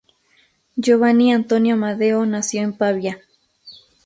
Giovanni 0.79 1.31
Antonio 1.31 1.75
Amadeo 1.75 2.25
nació 2.25 2.63
en 2.63 2.75
Pavía. 2.75 3.19